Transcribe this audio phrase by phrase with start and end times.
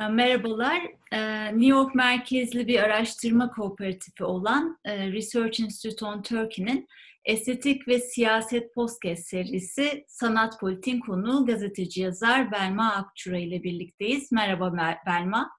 [0.00, 0.82] Ee, merhabalar.
[1.12, 6.88] Ee, New York merkezli bir araştırma kooperatifi olan e, Research Institute on Turkey'nin
[7.24, 14.32] Estetik ve Siyaset Podcast serisi Sanat Politik'in konuğu gazeteci yazar Belma Akçura ile birlikteyiz.
[14.32, 15.50] Merhaba Belma.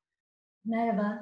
[0.66, 1.20] Merhaba.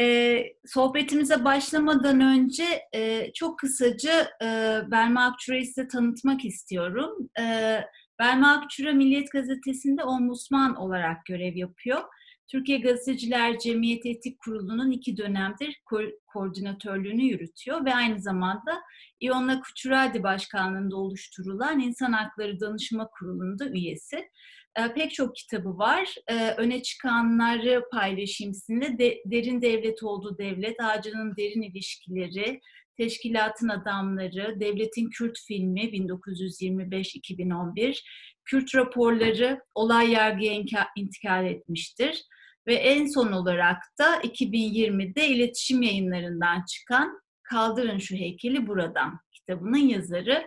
[0.00, 2.64] Ee, sohbetimize başlamadan önce
[2.94, 4.46] e, çok kısaca e,
[4.90, 7.30] Belma Akçura'yı size tanıtmak istiyorum.
[7.40, 7.80] E,
[8.18, 12.00] Belma Akçura Milliyet Gazetesi'nde ombudsman olarak görev yapıyor.
[12.48, 18.82] Türkiye Gazeteciler Cemiyeti Etik Kurulu'nun iki dönemdir ko- koordinatörlüğünü yürütüyor ve aynı zamanda
[19.20, 24.28] İonna Kuçuradi Başkanlığı'nda oluşturulan İnsan Hakları Danışma Kurulu'nda üyesi.
[24.76, 26.14] E, pek çok kitabı var.
[26.26, 28.98] E, öne çıkanları paylaşayım sizinle.
[28.98, 32.60] De, derin devlet olduğu devlet, ağacının derin ilişkileri,
[32.98, 38.02] Teşkilatın Adamları, Devletin Kürt filmi 1925-2011,
[38.44, 40.52] Kürt raporları olay yargıya
[40.96, 42.24] intikal etmiştir.
[42.66, 50.46] Ve en son olarak da 2020'de iletişim yayınlarından çıkan Kaldırın Şu Heykeli Buradan kitabının yazarı.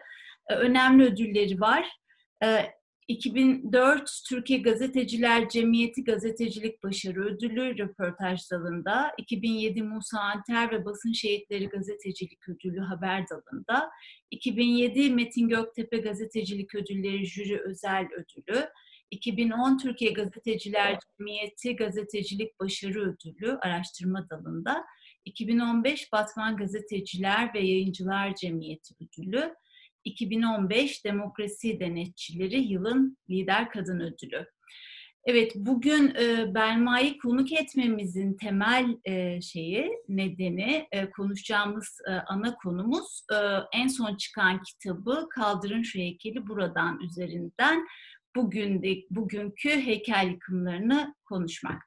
[0.49, 1.85] Ee, önemli ödülleri var.
[3.11, 11.11] Ee, 2004 Türkiye Gazeteciler Cemiyeti Gazetecilik Başarı Ödülü röportaj dalında, 2007 Musa Anter ve Basın
[11.11, 13.89] Şehitleri Gazetecilik Ödülü haber dalında,
[14.31, 18.69] 2007 Metin Göktepe Gazetecilik Ödülleri Jüri Özel Ödülü,
[19.11, 24.85] 2010 Türkiye Gazeteciler Cemiyeti Gazetecilik Başarı Ödülü araştırma dalında,
[25.25, 29.55] 2015 Batman Gazeteciler ve Yayıncılar Cemiyeti Ödülü,
[30.03, 34.45] 2015 Demokrasi Denetçileri Yılın Lider Kadın Ödülü.
[35.25, 43.25] Evet, bugün e, Belma'yı konuk etmemizin temel e, şeyi, nedeni, e, konuşacağımız e, ana konumuz
[43.33, 43.37] e,
[43.73, 47.87] en son çıkan kitabı Kaldırın Şu Heykeli Buradan üzerinden
[48.35, 51.81] bugün de, bugünkü heykel yıkımlarını konuşmak.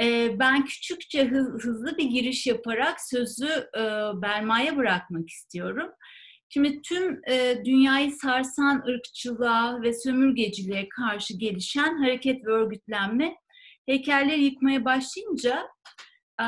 [0.00, 3.82] E, ben küçükçe hız, hızlı bir giriş yaparak sözü e,
[4.22, 5.90] Belma'ya bırakmak istiyorum.
[6.52, 13.36] Şimdi tüm e, dünyayı sarsan ırkçılığa ve sömürgeciliğe karşı gelişen hareket ve örgütlenme
[13.86, 15.68] heykelleri yıkmaya başlayınca
[16.40, 16.44] e,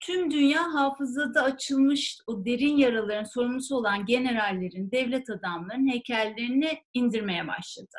[0.00, 7.96] tüm dünya hafızada açılmış o derin yaraların sorumlusu olan generallerin, devlet adamlarının heykellerini indirmeye başladı.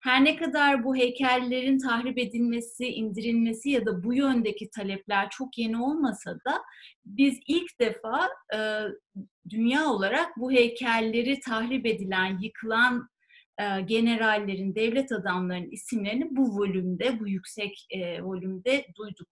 [0.00, 5.82] Her ne kadar bu heykellerin tahrip edilmesi, indirilmesi ya da bu yöndeki talepler çok yeni
[5.82, 6.62] olmasa da
[7.04, 8.58] biz ilk defa e,
[9.50, 13.08] dünya olarak bu heykelleri tahrip edilen, yıkılan
[13.58, 19.28] e, generallerin, devlet adamlarının isimlerini bu volümde, bu yüksek e, volümde duyduk.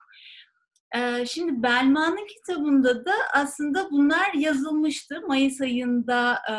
[0.97, 5.21] E, şimdi Belma'nın kitabında da aslında bunlar yazılmıştı.
[5.27, 6.57] Mayıs ayında e,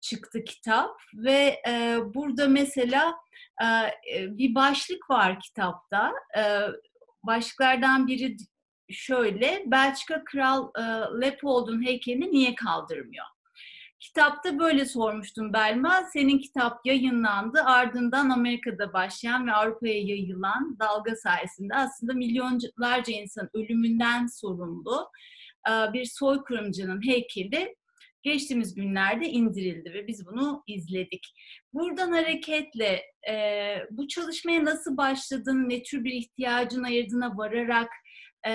[0.00, 1.62] çıktı kitap ve
[2.14, 3.14] burada mesela
[4.14, 6.12] bir başlık var kitapta.
[7.22, 8.36] Başlıklardan biri
[8.94, 10.82] şöyle, Belçika Kral e,
[11.20, 13.24] Leopold'un heykelini niye kaldırmıyor?
[14.00, 16.02] Kitapta böyle sormuştum Belma.
[16.12, 17.62] Senin kitap yayınlandı.
[17.64, 25.10] Ardından Amerika'da başlayan ve Avrupa'ya yayılan dalga sayesinde aslında milyonlarca insan ölümünden sorumlu
[25.92, 27.74] bir soykırımcının heykeli
[28.24, 31.34] geçtiğimiz günlerde indirildi ve biz bunu izledik.
[31.72, 33.34] Buradan hareketle e,
[33.90, 37.88] bu çalışmaya nasıl başladın, ne tür bir ihtiyacın ayırdığına vararak
[38.46, 38.52] e,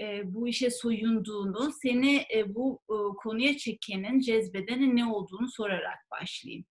[0.00, 6.64] e, bu işe soyunduğunu, seni e, bu e, konuya çekenin, cezbedenin ne olduğunu sorarak başlayayım.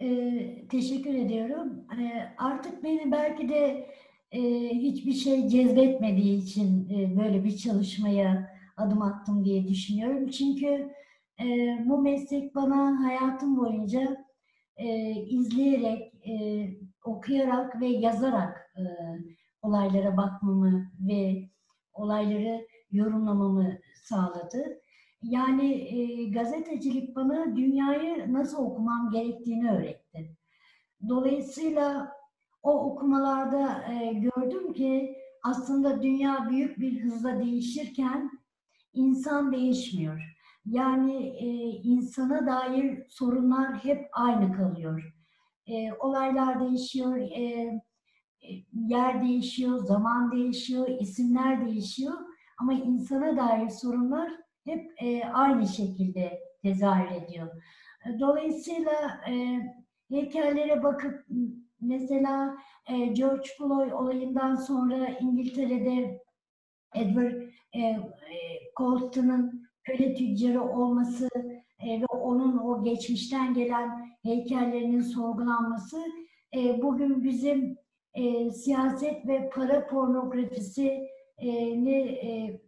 [0.00, 1.86] Ee, teşekkür ediyorum.
[1.98, 3.90] Ee, artık beni belki de
[4.32, 10.28] e, hiçbir şey cezbetmediği için e, böyle bir çalışmaya adım attım diye düşünüyorum.
[10.28, 10.90] Çünkü
[11.40, 11.46] e,
[11.84, 14.16] bu meslek bana hayatım boyunca
[14.76, 16.32] e, izleyerek, e,
[17.04, 18.82] okuyarak ve yazarak e,
[19.62, 21.48] olaylara bakmamı ve
[21.92, 24.80] olayları yorumlamamı sağladı.
[25.22, 30.36] Yani e, gazetecilik bana dünyayı nasıl okumam gerektiğini öğretti.
[31.08, 32.12] Dolayısıyla
[32.62, 38.30] o okumalarda e, gördüm ki aslında dünya büyük bir hızla değişirken
[38.92, 40.38] insan değişmiyor.
[40.66, 41.46] Yani e,
[41.82, 45.14] insana dair sorunlar hep aynı kalıyor.
[45.66, 47.72] E, olaylar değişiyor, e,
[48.72, 52.14] yer değişiyor, zaman değişiyor, isimler değişiyor.
[52.60, 54.30] Ama insana dair sorunlar
[54.64, 57.48] hep e, aynı şekilde tezahür ediyor.
[58.20, 59.60] Dolayısıyla e,
[60.10, 61.26] heykellere bakıp
[61.80, 62.56] mesela
[62.88, 66.20] e, George Floyd olayından sonra İngiltere'de
[66.94, 67.42] Edward
[67.72, 68.00] e, e,
[68.76, 71.28] Colston'ın köle tüccarı olması
[71.78, 75.96] e, ve onun o geçmişten gelen heykellerinin sorgulanması
[76.56, 77.76] e, bugün bizim
[78.18, 81.08] e, siyaset ve para pornografisi
[81.76, 82.60] ne e,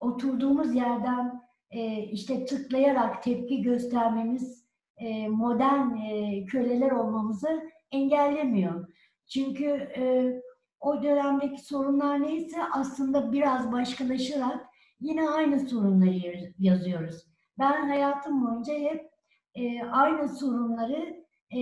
[0.00, 4.66] oturduğumuz yerden e, işte tıklayarak tepki göstermemiz
[4.96, 7.62] e, modern e, köleler olmamızı
[7.92, 8.88] engellemiyor.
[9.28, 9.66] Çünkü
[9.96, 10.32] e,
[10.80, 14.66] o dönemdeki sorunlar neyse aslında biraz başkalaşarak
[15.00, 17.26] yine aynı sorunları yazıyoruz.
[17.58, 19.10] Ben hayatım boyunca hep
[19.54, 21.24] e, aynı sorunları
[21.56, 21.60] e,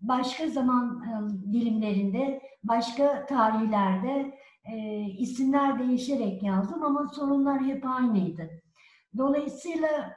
[0.00, 8.50] başka zaman e, dilimlerinde, başka tarihlerde e, isimler değişerek yazdım ama sorunlar hep aynıydı.
[9.16, 10.16] Dolayısıyla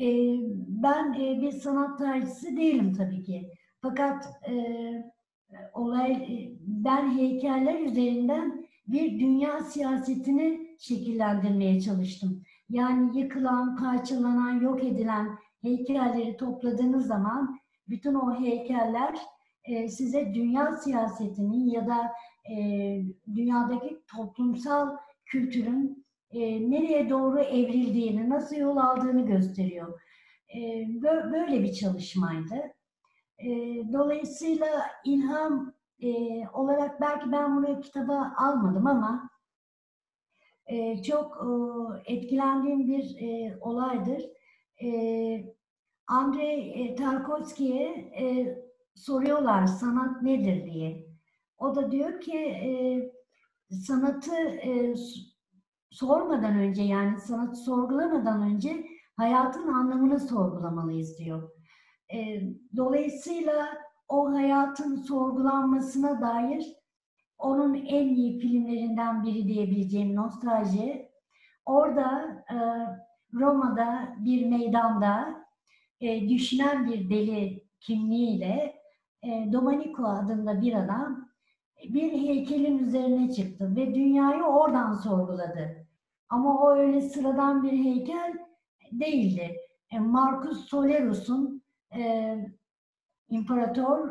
[0.00, 0.06] e,
[0.68, 3.50] ben e, bir sanat tarihçisi değilim tabii ki.
[3.82, 4.54] Fakat e,
[5.72, 12.42] olay e, ben heykeller üzerinden bir dünya siyasetini şekillendirmeye çalıştım.
[12.70, 19.18] Yani yıkılan, parçalanan, yok edilen heykelleri topladığınız zaman bütün o heykeller
[19.64, 22.12] e, size dünya siyasetinin ya da
[22.50, 22.56] e,
[23.34, 24.96] dünyadaki toplumsal
[25.26, 30.00] kültürün e, nereye doğru evrildiğini, nasıl yol aldığını gösteriyor.
[30.56, 30.60] E,
[31.02, 32.54] böyle bir çalışmaydı.
[33.38, 33.48] E,
[33.92, 34.68] dolayısıyla
[35.04, 36.08] ilham e,
[36.48, 39.30] olarak belki ben bunu kitaba almadım ama
[41.06, 41.46] çok
[42.06, 43.16] etkilendiğim bir
[43.60, 44.22] olaydır.
[44.82, 44.88] E,
[46.06, 48.12] Andrei Tarkovski'ye
[48.94, 51.06] soruyorlar sanat nedir diye.
[51.58, 52.70] O da diyor ki e,
[53.70, 54.94] sanatı e,
[55.90, 58.86] sormadan önce yani sanatı sorgulamadan önce
[59.16, 61.50] hayatın anlamını sorgulamalıyız diyor.
[62.14, 62.40] E,
[62.76, 63.68] dolayısıyla
[64.08, 66.74] o hayatın sorgulanmasına dair
[67.38, 71.08] onun en iyi filmlerinden biri diyebileceğim Nostalji.
[71.64, 72.56] Orada e,
[73.38, 75.44] Roma'da bir meydanda
[76.00, 78.83] e, düşünen bir deli kimliğiyle
[79.24, 81.28] e, Domenico adında bir adam
[81.88, 85.86] bir heykelin üzerine çıktı ve dünyayı oradan sorguladı.
[86.28, 88.34] Ama o öyle sıradan bir heykel
[88.92, 89.56] değildi.
[89.90, 91.62] E, Marcus Solerus'un
[91.96, 92.36] e,
[93.28, 94.08] İmparator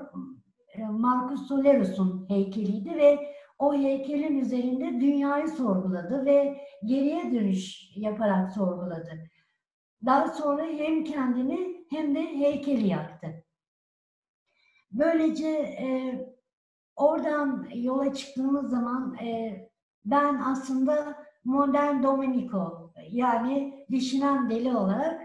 [0.73, 3.19] e, Marcus Solerus'un heykeliydi ve
[3.59, 9.29] o heykelin üzerinde dünyayı sorguladı ve geriye dönüş yaparak sorguladı.
[10.05, 13.42] Daha sonra hem kendini hem de heykeli yaktı.
[14.93, 15.87] Böylece e,
[16.95, 19.57] oradan yola çıktığımız zaman e,
[20.05, 25.21] ben aslında modern Domenico yani düşünen deli olarak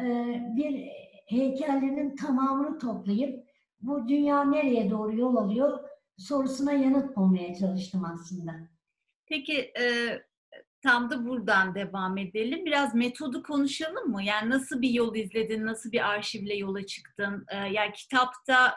[0.00, 0.88] e, bir
[1.26, 3.48] heykellerinin tamamını toplayıp
[3.80, 5.78] bu dünya nereye doğru yol alıyor
[6.18, 8.52] sorusuna yanıt bulmaya çalıştım aslında.
[9.26, 9.84] Peki e,
[10.82, 12.64] tam da buradan devam edelim.
[12.64, 14.22] Biraz metodu konuşalım mı?
[14.22, 17.46] Yani nasıl bir yol izledin, nasıl bir arşivle yola çıktın?
[17.48, 18.74] E, yani kitapta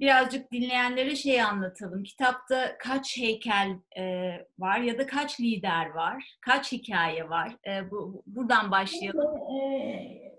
[0.00, 2.02] birazcık dinleyenlere şey anlatalım.
[2.02, 7.56] Kitapta kaç heykel e, var ya da kaç lider var, kaç hikaye var?
[7.66, 9.36] E, bu, buradan başlayalım.
[9.36, 10.32] E,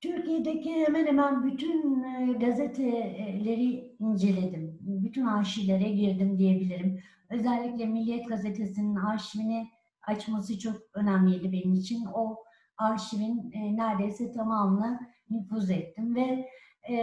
[0.00, 2.02] Türkiye'deki hemen hemen bütün
[2.40, 4.78] gazeteleri inceledim.
[4.80, 7.02] Bütün arşivlere girdim diyebilirim.
[7.30, 9.68] Özellikle Milliyet Gazetesi'nin arşivini
[10.02, 12.04] açması çok önemliydi benim için.
[12.14, 12.44] O
[12.78, 16.48] arşivin neredeyse tamamını nüfuz ettim ve
[16.90, 16.96] e,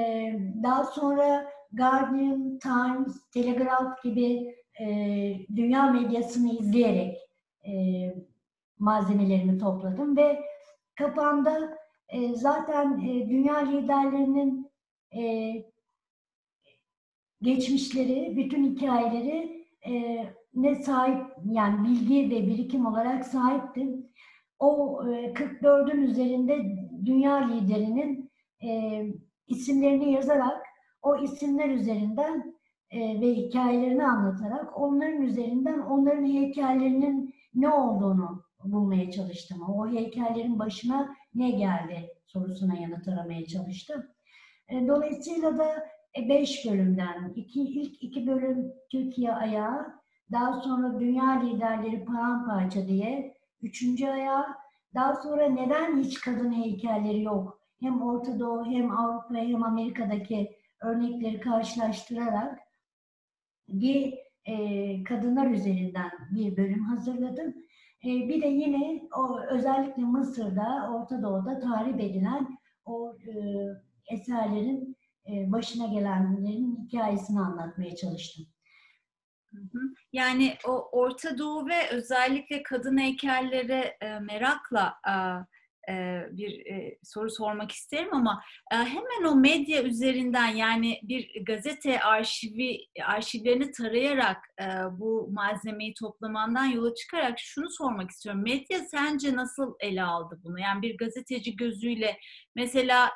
[0.63, 4.55] daha sonra Guardian, Times, Telegraph gibi
[5.55, 7.17] dünya medyasını izleyerek
[8.79, 10.39] malzemelerimi topladım ve
[10.95, 11.77] kapağında
[12.09, 14.71] e, zaten e, dünya liderlerinin
[15.15, 15.53] e,
[17.41, 24.11] geçmişleri, bütün hikayeleri e, ne sahip yani bilgi ve birikim olarak sahiptim.
[24.59, 28.31] O e, 44'ün üzerinde dünya liderinin
[28.63, 29.01] e,
[29.51, 30.65] isimlerini yazarak
[31.01, 32.55] o isimler üzerinden
[32.89, 39.62] e, ve hikayelerini anlatarak onların üzerinden onların heykellerinin ne olduğunu bulmaya çalıştım.
[39.70, 44.03] O heykellerin başına ne geldi sorusuna yanıt aramaya çalıştım.
[44.70, 45.86] E, dolayısıyla da
[46.17, 53.34] e, beş bölümden, iki, ilk iki bölüm Türkiye ayağı, daha sonra Dünya Liderleri Paramparça diye
[53.62, 54.46] üçüncü ayağı,
[54.96, 57.61] daha sonra neden hiç kadın heykelleri yok?
[57.81, 62.59] Hem Orta Doğu hem Avrupa hem Amerika'daki örnekleri karşılaştırarak
[63.67, 64.13] bir
[64.45, 67.53] e, kadınlar üzerinden bir bölüm hazırladım.
[68.05, 73.33] E, bir de yine o özellikle Mısır'da, Orta Doğu'da tahrip edilen o e,
[74.13, 74.97] eserlerin
[75.29, 78.45] e, başına gelenlerin hikayesini anlatmaya çalıştım.
[80.13, 85.13] Yani o Orta Doğu ve özellikle kadın heykelleri e, merakla e,
[86.31, 92.77] bir e, soru sormak isterim ama e, hemen o medya üzerinden yani bir gazete arşivi
[93.05, 94.38] arşivlerini tarayarak
[94.91, 98.41] bu malzemeyi toplamandan yola çıkarak şunu sormak istiyorum.
[98.43, 100.59] Medya sence nasıl ele aldı bunu?
[100.59, 102.17] Yani bir gazeteci gözüyle
[102.55, 103.11] mesela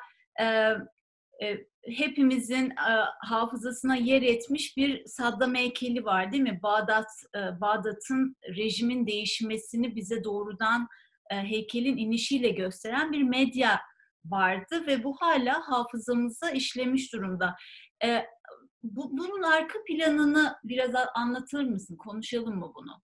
[1.96, 2.72] hepimizin
[3.20, 6.60] hafızasına yer etmiş bir Saddam heykeli var değil mi?
[6.62, 7.08] Bağdat
[7.60, 10.86] Bağdat'ın rejimin değişmesini bize doğrudan e,
[11.34, 13.80] heykelin inişiyle gösteren bir medya
[14.24, 17.54] vardı ve bu hala hafızamıza işlemiş durumda.
[18.04, 18.26] E,
[18.82, 21.96] bu, bunun arka planını biraz anlatır mısın?
[21.96, 23.00] Konuşalım mı bunu?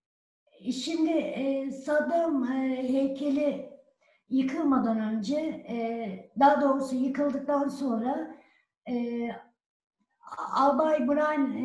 [0.71, 3.69] Şimdi e, Saddam e, heykeli
[4.29, 5.35] yıkılmadan önce,
[5.69, 8.35] e, daha doğrusu yıkıldıktan sonra
[8.89, 9.27] e,
[10.55, 11.57] Albay Brian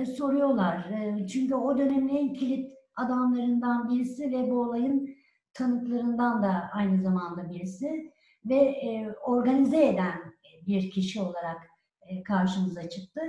[0.00, 0.76] e, soruyorlar.
[0.76, 5.13] E, çünkü o dönemin en kilit adamlarından birisi ve bu olayın
[5.54, 8.12] tanıklarından da aynı zamanda birisi
[8.44, 10.34] ve e, organize eden
[10.66, 11.66] bir kişi olarak
[12.06, 13.20] e, karşımıza çıktı.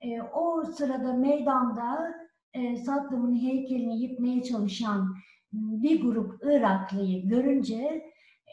[0.00, 2.14] E, o sırada meydanda
[2.52, 5.14] e, Saddam'ın heykelini yıkmaya çalışan
[5.52, 8.10] bir grup Iraklıyı görünce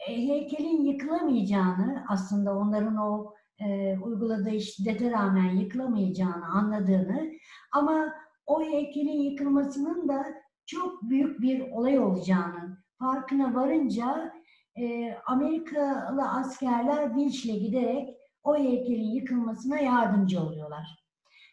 [0.08, 7.30] e, heykelin yıkılamayacağını aslında onların o e, uyguladığı şiddete rağmen yıkılamayacağını anladığını
[7.72, 8.12] ama
[8.46, 10.24] o heykelin yıkılmasının da
[10.66, 14.32] çok büyük bir olay olacağını farkına varınca
[14.76, 21.04] e, Amerikalı askerler vinçle giderek o heykelin yıkılmasına yardımcı oluyorlar.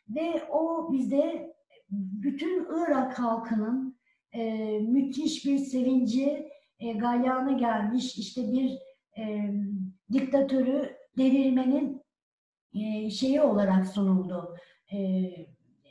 [0.10, 1.56] Ve o bize
[1.91, 4.00] bütün Irak halkının
[4.32, 8.77] e, müthiş bir sevinci e, galyana gelmiş işte bir
[9.18, 9.53] e,
[10.12, 12.01] diktatörü devirmenin
[12.74, 14.58] e, şeyi olarak sunuldu.
[14.94, 15.29] E,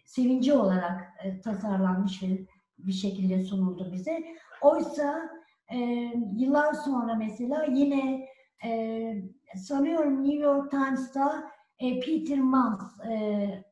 [0.05, 2.47] sevinci olarak e, tasarlanmış ve
[2.79, 4.25] bir şekilde sunuldu bize.
[4.63, 5.38] Oysa
[5.73, 5.79] e,
[6.37, 8.29] yıllar sonra mesela yine
[8.65, 9.13] e,
[9.57, 13.65] sanıyorum New York Times'ta e, Peter Mans e,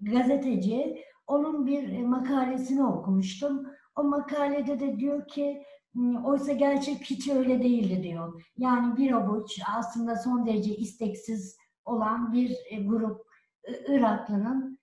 [0.00, 3.66] gazeteci onun bir makalesini okumuştum.
[3.96, 8.42] O makalede de diyor ki hmm, oysa gerçek hiç öyle değildi diyor.
[8.56, 13.30] Yani bir avuç aslında son derece isteksiz olan bir e, grup
[13.88, 14.80] Iraklı'nın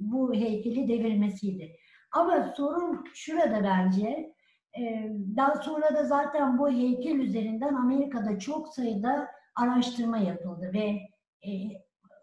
[0.00, 1.76] bu heykeli devirmesiydi.
[2.12, 4.32] Ama sorun şurada bence
[5.36, 11.00] daha sonra da zaten bu heykel üzerinden Amerika'da çok sayıda araştırma yapıldı ve
[11.42, 11.50] e,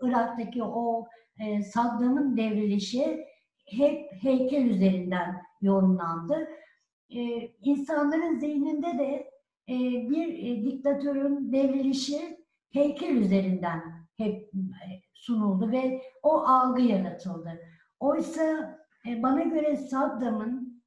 [0.01, 1.07] Irak'taki o
[1.39, 3.25] e, Saddam'ın devrilişi
[3.65, 6.47] hep heykel üzerinden yorumlandı.
[7.09, 7.21] E,
[7.61, 9.35] insanların zihninde de
[10.09, 12.37] bir diktatörün devrilişi
[12.71, 13.81] heykel üzerinden
[14.17, 14.51] hep
[15.13, 17.59] sunuldu ve o algı yaratıldı.
[17.99, 20.83] Oysa bana göre Saddam'ın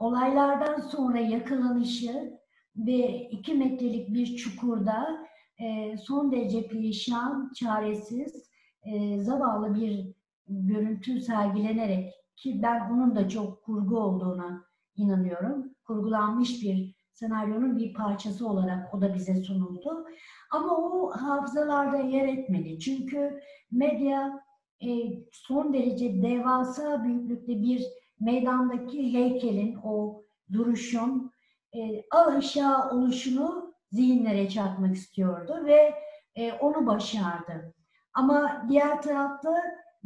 [0.00, 2.40] olaylardan sonra yakalanışı
[2.76, 5.26] ve iki metrelik bir çukurda
[5.58, 8.50] e, son derece perişan, çaresiz,
[8.82, 10.14] e, zavallı bir
[10.48, 14.64] görüntü sergilenerek ki ben onun da çok kurgu olduğuna
[14.96, 15.74] inanıyorum.
[15.84, 20.06] Kurgulanmış bir senaryonun bir parçası olarak o da bize sunuldu.
[20.50, 22.78] Ama o hafızalarda yer etmedi.
[22.78, 23.40] Çünkü
[23.70, 24.40] medya
[24.82, 24.88] e,
[25.32, 30.22] son derece devasa büyüklükte bir meydandaki heykelin, o
[30.52, 31.32] duruşun
[31.74, 35.94] e, aşağı oluşunu zihinlere çarpmak istiyordu ve
[36.34, 37.74] e, onu başardı.
[38.14, 39.54] Ama diğer tarafta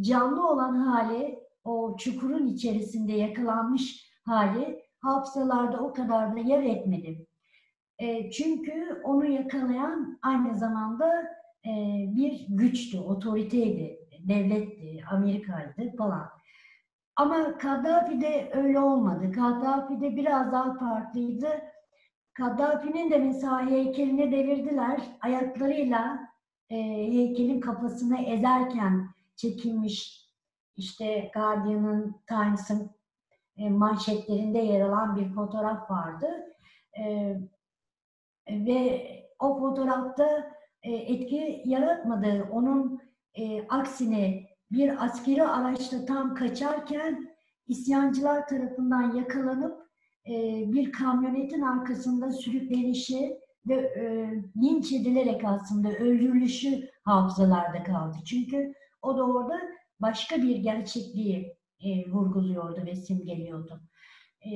[0.00, 7.26] canlı olan hali, o çukurun içerisinde yakalanmış hali hafızalarda o kadar da yer etmedi.
[7.98, 11.24] E, çünkü onu yakalayan aynı zamanda
[11.66, 11.70] e,
[12.16, 16.30] bir güçtü, otoriteydi, devletti, Amerika'ydı falan.
[17.16, 19.32] Ama Kaddafi'de öyle olmadı.
[19.32, 21.48] Kaddafi'de biraz daha farklıydı.
[22.34, 25.00] Kaddafi'nin de mesela heykelini devirdiler.
[25.20, 26.28] Ayaklarıyla
[26.70, 30.24] e, heykelin kafasını ezerken çekilmiş
[30.76, 32.90] işte Guardian'ın, Times'ın
[33.56, 36.26] e, manşetlerinde yer alan bir fotoğraf vardı.
[36.98, 37.34] E,
[38.48, 40.52] ve o fotoğrafta
[40.82, 42.48] e, etki yaratmadı.
[42.52, 43.00] Onun
[43.34, 47.34] e, aksine bir askeri araçla tam kaçarken
[47.66, 49.84] isyancılar tarafından yakalanıp
[50.26, 50.32] e,
[50.72, 54.04] bir kamyonetin arkasında sürüklenişi ve e,
[54.62, 58.16] linç edilerek aslında öldürülüşü hafızalarda kaldı.
[58.26, 59.60] Çünkü o da orada
[60.00, 63.80] başka bir gerçekliği e, vurguluyordu ve simgeliyordu.
[64.46, 64.50] E,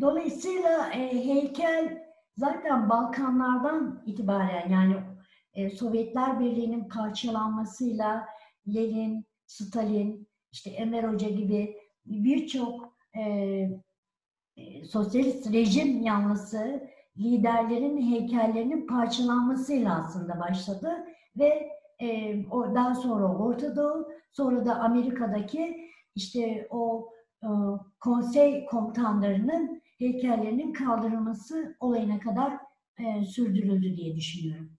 [0.00, 2.02] dolayısıyla e, heykel
[2.36, 4.96] zaten Balkanlardan itibaren yani
[5.54, 8.26] e, Sovyetler Birliği'nin parçalanmasıyla
[8.66, 11.76] Lenin, Stalin, işte Enver Hoca gibi
[12.06, 13.22] birçok e,
[14.56, 21.06] e, sosyalist rejim yanlısı liderlerin heykellerinin parçalanmasıyla aslında başladı
[21.38, 22.36] ve e,
[22.74, 27.48] daha sonra Orta Doğu, sonra da Amerika'daki işte o e,
[28.00, 32.58] konsey komutanlarının heykellerinin kaldırılması olayına kadar
[32.98, 34.70] e, sürdürüldü diye düşünüyorum.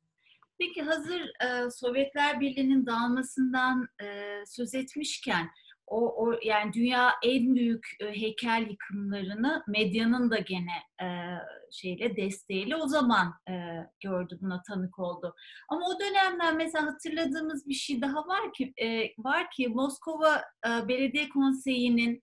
[0.59, 5.49] Peki hazır e, Sovyetler Birliği'nin dağılmasından e, söz etmişken
[5.87, 11.07] o, o yani dünya en büyük e, heykel yıkımlarını medyanın da gene e,
[11.71, 13.53] şeyle desteğiyle o zaman e,
[13.99, 15.35] gördü buna tanık oldu.
[15.69, 20.87] Ama o dönemden mesela hatırladığımız bir şey daha var ki e, var ki Moskova e,
[20.87, 22.19] Belediye Konseyi'nin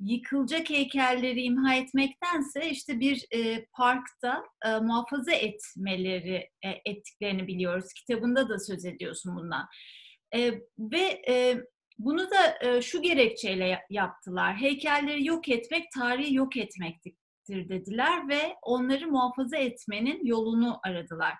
[0.00, 7.92] yıkılacak heykelleri imha etmektense işte bir e, parkta e, muhafaza etmeleri e, ettiklerini biliyoruz.
[7.92, 9.66] Kitabında da söz ediyorsun bundan.
[10.34, 11.56] E, ve e,
[11.98, 14.56] bunu da e, şu gerekçeyle yaptılar.
[14.56, 17.14] Heykelleri yok etmek tarihi yok etmektir
[17.48, 21.34] dediler ve onları muhafaza etmenin yolunu aradılar.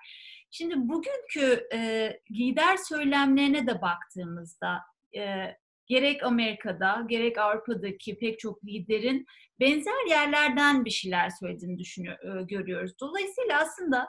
[0.50, 4.80] Şimdi bugünkü e, lider söylemlerine de baktığımızda
[5.16, 5.54] e,
[5.90, 9.26] gerek Amerika'da gerek Avrupa'daki pek çok liderin
[9.60, 12.92] benzer yerlerden bir şeyler söylediğini düşünüyor, görüyoruz.
[13.00, 14.08] Dolayısıyla aslında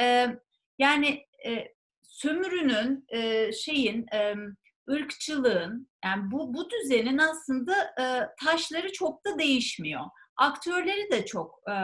[0.00, 0.26] e,
[0.78, 4.34] yani e, sömürünün e, şeyin e,
[4.90, 8.04] ırkçılığın yani bu bu düzenin aslında e,
[8.44, 10.04] taşları çok da değişmiyor.
[10.36, 11.74] Aktörleri de çok e,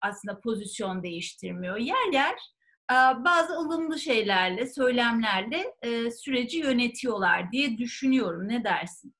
[0.00, 1.76] aslında pozisyon değiştirmiyor.
[1.76, 2.36] Yer yer
[3.24, 5.74] bazı ılımlı şeylerle, söylemlerle
[6.10, 8.48] süreci yönetiyorlar diye düşünüyorum.
[8.48, 9.14] Ne dersin?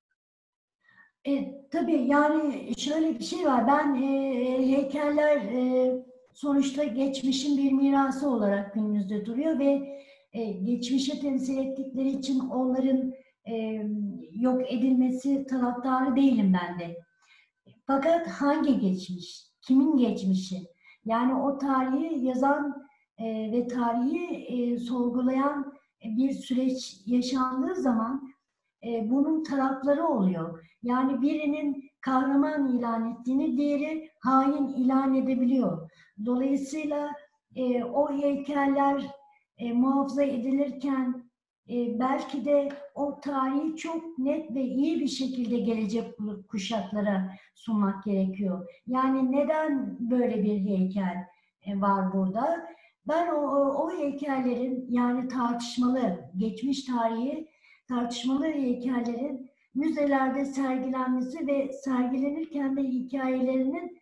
[1.27, 3.67] E, tabii yani şöyle bir şey var.
[3.67, 5.93] Ben e, heykeller e,
[6.35, 10.01] sonuçta geçmişin bir mirası olarak günümüzde duruyor ve
[10.33, 13.15] e, geçmişe temsil ettikleri için onların
[13.49, 13.83] e,
[14.33, 16.99] yok edilmesi taraftarı değilim ben de.
[17.87, 19.47] Fakat hangi geçmiş?
[19.63, 20.57] Kimin geçmişi?
[21.05, 22.84] Yani o tarihi yazan
[23.19, 28.35] e, ve tarihi e, sorgulayan bir süreç yaşandığı zaman
[28.85, 30.67] e, bunun tarafları oluyor.
[30.83, 35.91] Yani birinin kahraman ilan ettiğini diğeri hain ilan edebiliyor.
[36.27, 37.13] Dolayısıyla
[37.57, 39.07] e, o heykeller
[39.59, 41.31] e, muhafaza edilirken
[41.71, 46.05] e, belki de o tarihi çok net ve iyi bir şekilde gelecek
[46.49, 48.69] kuşaklara sunmak gerekiyor.
[48.87, 51.27] Yani neden böyle bir heykel
[51.67, 52.67] e, var burada?
[53.09, 53.41] Ben o,
[53.83, 57.49] o, heykellerin yani tartışmalı, geçmiş tarihi
[57.89, 63.99] tartışmalı heykellerin müzelerde sergilenmesi ve sergilenirken de hikayelerinin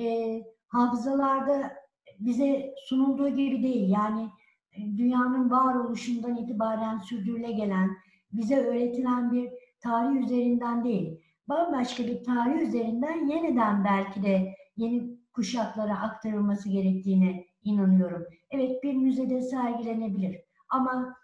[0.00, 1.72] e, hafızalarda
[2.20, 3.90] bize sunulduğu gibi değil.
[3.90, 4.28] Yani
[4.72, 7.90] e, dünyanın varoluşundan itibaren sürdürüle gelen,
[8.32, 11.20] bize öğretilen bir tarih üzerinden değil.
[11.48, 18.26] Bambaşka bir tarih üzerinden yeniden belki de yeni kuşaklara aktarılması gerektiğini inanıyorum.
[18.50, 21.16] Evet bir müzede sergilenebilir ama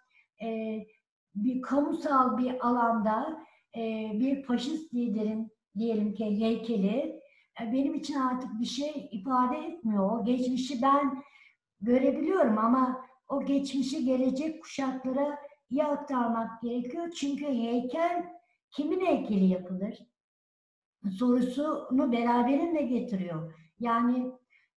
[0.43, 0.79] e,
[1.35, 3.45] bir kamusal bir alanda
[3.77, 7.21] e, bir faşist liderin diyelim ki heykeli
[7.61, 10.21] e, benim için artık bir şey ifade etmiyor.
[10.21, 11.23] O geçmişi ben
[11.81, 15.39] görebiliyorum ama o geçmişi gelecek kuşaklara
[15.71, 17.11] iyi aktarmak gerekiyor.
[17.11, 18.25] Çünkü heykel
[18.71, 19.99] kimin heykeli yapılır?
[21.19, 23.55] Sorusunu beraberinde getiriyor.
[23.81, 24.33] Yani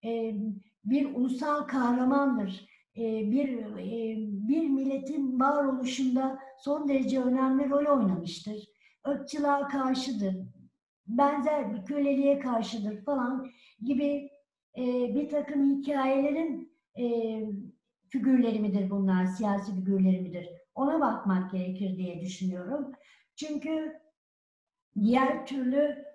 [0.06, 0.36] e,
[0.86, 2.68] bir ulusal kahramandır.
[2.98, 4.16] E, bir e,
[4.48, 8.64] bir milletin varoluşunda son derece önemli rol oynamıştır.
[9.08, 10.36] Irkçılığa karşıdır.
[11.08, 13.48] Benzer bir köleliğe karşıdır falan
[13.82, 14.30] gibi
[14.78, 16.76] e, bir takım hikayelerin
[18.10, 20.50] figürleri midir bunlar, siyasi figürleri midir?
[20.76, 22.92] Ona bakmak gerekir diye düşünüyorum.
[23.36, 24.02] Çünkü
[25.02, 26.06] diğer türlü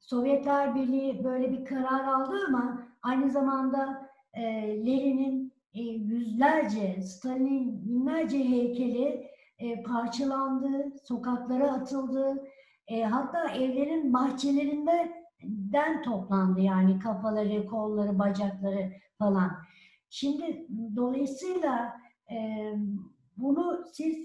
[0.00, 4.42] Sovyetler Birliği böyle bir karar aldı ama aynı zamanda e,
[4.86, 12.44] Lenin'in e, yüzlerce, Stalin'in binlerce heykeli e, parçalandı, sokaklara atıldı.
[12.88, 19.52] E, hatta evlerin bahçelerinden toplandı yani kafaları, kolları, bacakları falan.
[20.10, 21.96] Şimdi dolayısıyla
[22.30, 22.68] e,
[23.36, 24.16] bunu siz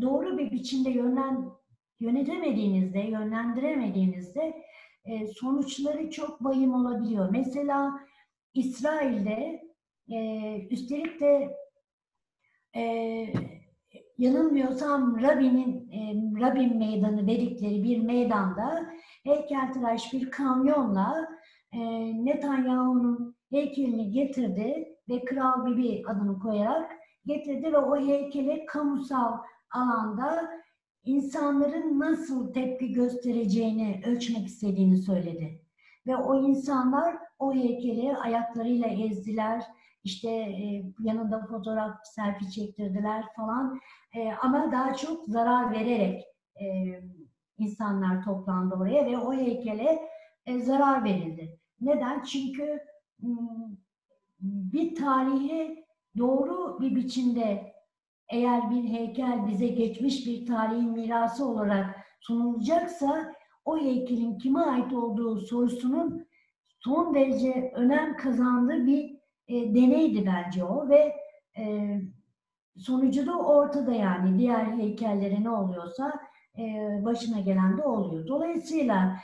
[0.00, 1.50] doğru bir biçimde yönlen,
[2.00, 4.54] yönetemediğinizde, yönlendiremediğinizde
[5.04, 7.28] e, sonuçları çok vahim olabiliyor.
[7.30, 8.07] Mesela
[8.58, 9.62] İsrail'de
[10.10, 10.18] e,
[10.70, 11.56] üstelik de
[12.76, 12.82] e,
[14.18, 16.00] yanılmıyorsam Rabin'in e,
[16.40, 18.90] Rabin Meydanı dedikleri bir meydanda
[19.24, 21.28] heykeltıraş bir kamyonla
[21.72, 21.78] e,
[22.24, 26.92] Netanyahu'nun heykelini getirdi ve Kral Bibi adını koyarak
[27.26, 29.38] getirdi ve o heykeli kamusal
[29.70, 30.50] alanda
[31.04, 35.67] insanların nasıl tepki göstereceğini ölçmek istediğini söyledi.
[36.08, 39.62] Ve o insanlar o heykeli ayaklarıyla ezdiler.
[40.04, 43.80] İşte e, yanında fotoğraf, selfie çektirdiler falan.
[44.16, 46.24] E, ama daha çok zarar vererek
[46.60, 46.66] e,
[47.58, 49.98] insanlar toplandı oraya ve o heykele
[50.46, 51.58] e, zarar verildi.
[51.80, 52.22] Neden?
[52.22, 52.80] Çünkü
[53.20, 53.76] hmm,
[54.40, 55.84] bir tarihi
[56.18, 57.72] doğru bir biçimde
[58.28, 63.34] eğer bir heykel bize geçmiş bir tarihin mirası olarak sunulacaksa
[63.68, 66.26] o heykelin kime ait olduğu sorusunun
[66.80, 69.16] son derece önem kazandığı bir
[69.48, 71.16] e, deneydi bence o ve
[71.58, 71.94] e,
[72.76, 76.12] sonucu da ortada yani diğer heykellere ne oluyorsa
[76.58, 76.62] e,
[77.04, 78.26] başına gelen de oluyor.
[78.26, 79.16] Dolayısıyla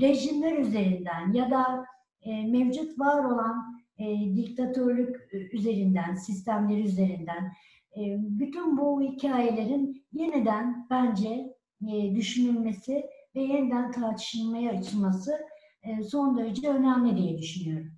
[0.00, 1.86] rejimler üzerinden ya da
[2.20, 5.16] e, mevcut var olan e, diktatörlük
[5.52, 7.52] üzerinden, sistemleri üzerinden
[7.96, 11.56] e, bütün bu hikayelerin yeniden bence
[11.92, 15.38] e, düşünülmesi ve yeniden tartışılmaya açılması
[15.82, 17.92] e, son derece önemli diye düşünüyorum.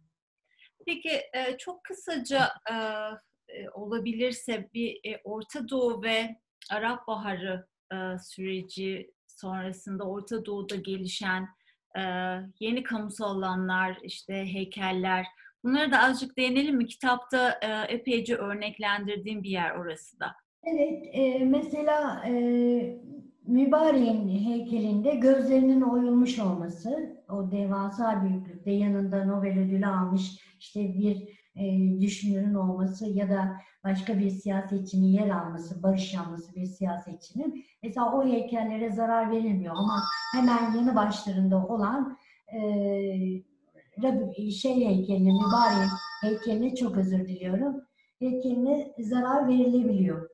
[0.87, 2.75] Peki e, çok kısaca e,
[3.73, 6.37] olabilirse bir Orta Doğu ve
[6.73, 7.67] Arap Baharı
[8.23, 11.49] süreci sonrasında Orta Doğu'da gelişen
[12.61, 15.27] yeni kamusal alanlar, işte heykeller,
[15.65, 16.87] bunları da azıcık değinelim mi?
[16.87, 20.35] Kitapta epeyce örneklendirdiğim bir yer orası da.
[20.65, 22.33] Evet, e, mesela e,
[23.49, 32.01] Mübarek'in heykelinde gözlerinin oyulmuş olması, o devasa büyüklükte yanında Nobel ödülü almış işte bir e,
[32.01, 38.25] düşünürün olması ya da başka bir siyasetçinin yer alması, barış yanlısı bir siyasetçinin mesela o
[38.25, 40.03] heykellere zarar verilmiyor ama
[40.35, 42.19] hemen yanı başlarında olan
[42.53, 45.91] e, şey heykeline, mübarek
[46.23, 47.83] heykeline çok özür diliyorum.
[48.19, 50.29] Heykeline zarar verilebiliyor.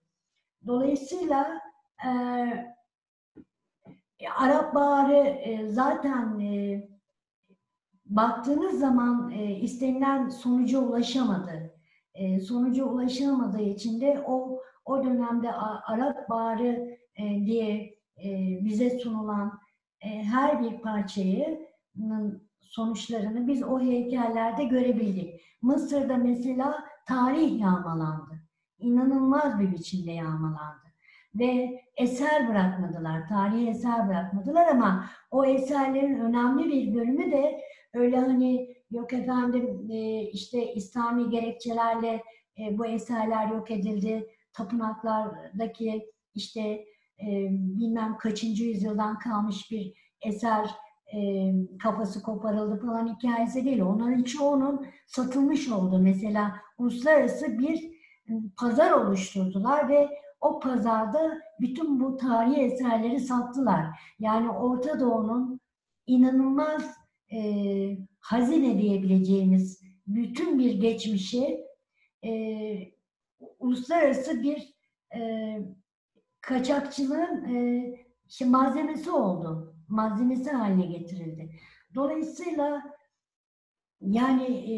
[0.66, 1.61] Dolayısıyla
[4.24, 6.82] e, Arap Baharı e, zaten e,
[8.06, 11.74] baktığınız zaman e, istenilen sonuca ulaşamadı.
[12.48, 15.52] Sonuca ulaşamadığı için de o o dönemde
[15.87, 19.58] Arap Baharı diye e, bize sunulan
[20.00, 21.68] her bir parçayı
[22.60, 25.40] sonuçlarını biz o heykellerde görebildik.
[25.62, 28.34] Mısır'da mesela tarih yağmalandı.
[28.78, 30.84] İnanılmaz bir biçimde yağmalandı.
[31.35, 37.61] Ve eser bırakmadılar, tarihi eser bırakmadılar ama o eserlerin önemli bir bölümü de
[37.94, 42.23] öyle hani yok efendim e, işte İslami gerekçelerle
[42.59, 44.27] e, bu eserler yok edildi.
[44.53, 46.61] Tapınaklardaki işte
[47.20, 49.92] e, bilmem kaçıncı yüzyıldan kalmış bir
[50.23, 50.70] eser
[51.83, 53.81] kafası koparıldı falan hikayesi değil.
[53.81, 55.99] Onların çoğunun satılmış oldu.
[55.99, 57.90] Mesela uluslararası bir
[58.57, 60.09] pazar oluşturdular ve
[60.44, 63.87] o pazarda bütün bu tarihi eserleri sattılar.
[64.18, 65.61] Yani Orta Doğu'nun
[66.07, 66.96] inanılmaz
[67.33, 67.38] e,
[68.20, 71.61] hazine diyebileceğimiz bütün bir geçmişi
[72.24, 72.33] e,
[73.59, 74.74] uluslararası bir
[75.16, 75.59] e,
[76.40, 79.74] kaçakçılığın e, malzemesi oldu.
[79.88, 81.50] Malzemesi haline getirildi.
[81.94, 82.83] Dolayısıyla
[84.00, 84.76] yani e,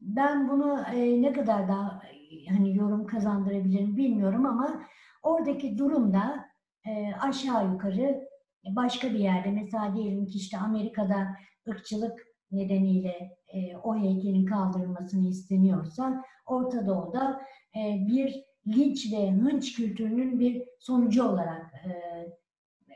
[0.00, 2.02] ben bunu e, ne kadar daha
[2.48, 4.86] hani yorum kazandırabilirim bilmiyorum ama
[5.22, 6.50] oradaki durumda
[6.86, 8.28] e, aşağı yukarı
[8.68, 11.36] başka bir yerde mesela diyelim ki işte Amerika'da
[11.68, 17.40] ırkçılık nedeniyle e, o heykelin kaldırılmasını isteniyorsa Orta Doğu'da
[17.76, 21.90] e, bir linç ve hınç kültürünün bir sonucu olarak e,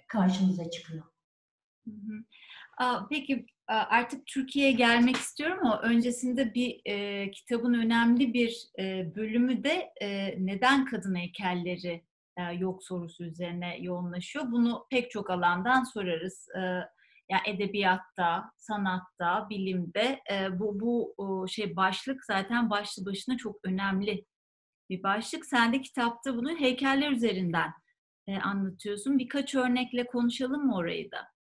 [0.09, 1.05] karşımıza çıkıyor.
[3.11, 9.93] Peki artık Türkiye'ye gelmek istiyorum ama öncesinde bir e, kitabın önemli bir e, bölümü de
[10.01, 12.05] e, neden kadın heykelleri
[12.37, 14.53] e, yok sorusu üzerine yoğunlaşıyor.
[14.53, 16.49] Bunu pek çok alandan sorarız.
[16.57, 16.61] E,
[17.31, 24.25] yani edebiyatta, sanatta, bilimde e, bu bu o, şey başlık zaten başlı başına çok önemli
[24.91, 25.47] bir başlık.
[25.47, 27.73] Sen de kitapta bunu heykeller üzerinden
[28.27, 29.19] e, anlatıyorsun.
[29.19, 31.38] Birkaç örnekle konuşalım mı orayı da?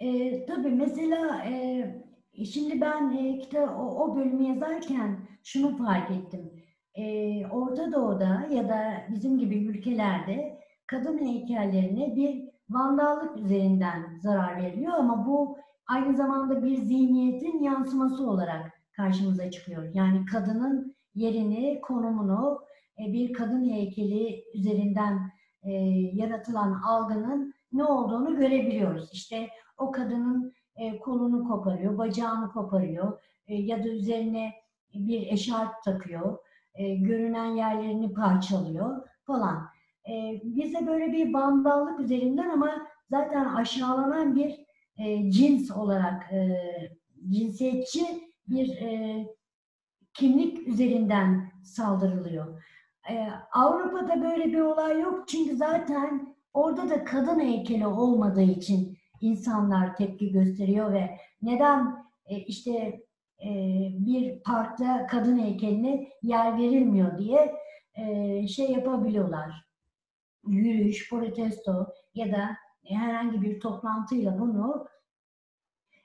[0.00, 6.52] E, tabii mesela e, şimdi ben e, kitap, o, o bölümü yazarken şunu fark ettim.
[6.94, 14.92] E, Orta Doğu'da ya da bizim gibi ülkelerde kadın heykellerine bir vandallık üzerinden zarar veriliyor
[14.92, 19.94] ama bu aynı zamanda bir zihniyetin yansıması olarak karşımıza çıkıyor.
[19.94, 22.60] Yani kadının yerini, konumunu
[22.98, 25.30] e, bir kadın heykeli üzerinden
[25.62, 25.72] e,
[26.12, 29.12] yaratılan algının ne olduğunu görebiliyoruz.
[29.12, 34.52] İşte o kadının e, kolunu koparıyor, bacağını koparıyor e, ya da üzerine
[34.94, 36.38] bir eşarp takıyor,
[36.74, 39.68] e, görünen yerlerini parçalıyor falan.
[40.08, 44.66] E, bize böyle bir bandallık üzerinden ama zaten aşağılanan bir
[44.98, 46.58] e, cins olarak e,
[47.30, 48.06] cinsiyetçi
[48.48, 49.26] bir e,
[50.14, 52.62] kimlik üzerinden saldırılıyor.
[53.10, 59.96] E, Avrupa'da böyle bir olay yok çünkü zaten orada da kadın heykeli olmadığı için insanlar
[59.96, 63.00] tepki gösteriyor ve neden e, işte
[63.44, 63.50] e,
[63.92, 67.54] bir parkta kadın heykeline yer verilmiyor diye
[67.94, 69.66] e, şey yapabiliyorlar.
[70.46, 74.86] Yürüyüş, protesto ya da herhangi bir toplantıyla bunu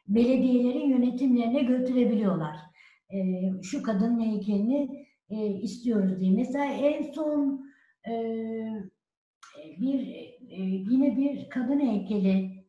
[0.08, 2.58] belediyelerin yönetimlerine götürebiliyorlar.
[3.62, 5.08] Şu kadın heykelini
[5.62, 6.32] istiyoruz diye.
[6.32, 7.66] Mesela en son
[9.58, 10.00] bir
[10.90, 12.61] yine bir kadın heykeli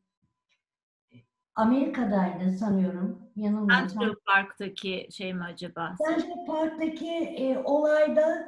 [1.54, 3.22] Amerika'daydı sanıyorum.
[3.36, 3.88] Yanılmıyorsam.
[3.88, 5.94] Central Park'taki şey mi acaba?
[6.08, 8.46] Central Park'taki e, olayda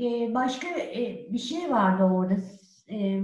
[0.00, 2.34] e, başka e, bir şey vardı orada.
[2.90, 3.20] E,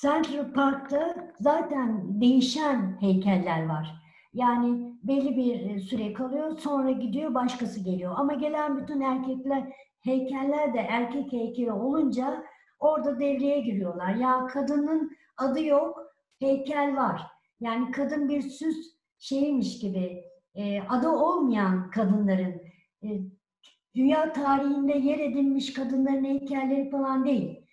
[0.00, 3.94] Central Park'ta zaten değişen heykeller var.
[4.34, 8.14] Yani belli bir süre kalıyor, sonra gidiyor, başkası geliyor.
[8.16, 12.44] Ama gelen bütün erkekler, heykeller de erkek heykeli olunca
[12.78, 14.14] orada devreye giriyorlar.
[14.14, 16.02] Ya kadının adı yok,
[16.38, 17.33] heykel var.
[17.64, 18.76] Yani kadın bir süs
[19.18, 20.24] şeymiş gibi,
[20.54, 22.62] e, adı olmayan kadınların,
[23.02, 23.08] e,
[23.94, 27.66] dünya tarihinde yer edinmiş kadınların heykelleri falan değil.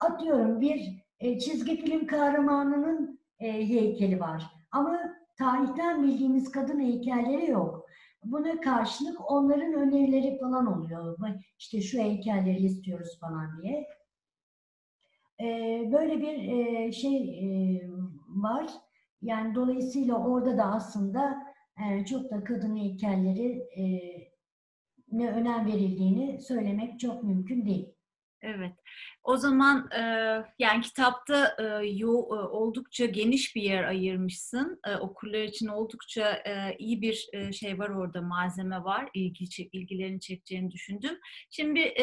[0.00, 4.42] Atıyorum bir e, çizgi film kahramanının e, heykeli var.
[4.70, 5.00] Ama
[5.38, 7.86] tarihten bildiğimiz kadın heykelleri yok.
[8.24, 11.18] Buna karşılık onların önerileri falan oluyor.
[11.58, 13.86] İşte şu heykelleri istiyoruz falan diye.
[15.40, 15.46] E,
[15.92, 17.46] böyle bir e, şey e,
[18.28, 18.85] var.
[19.26, 21.36] Yani dolayısıyla orada da aslında
[21.78, 23.84] e, çok da kadın heykelleri e,
[25.12, 27.88] ne önem verildiğini söylemek çok mümkün değil.
[28.42, 28.72] Evet.
[29.24, 30.00] O zaman e,
[30.58, 31.56] yani kitapta
[32.50, 34.80] oldukça geniş bir yer ayırmışsın.
[34.86, 36.42] E, okurlar için oldukça
[36.78, 39.08] iyi bir şey var orada, malzeme var.
[39.14, 41.18] İlgi, ilgilerini çekeceğini düşündüm.
[41.50, 41.94] Şimdi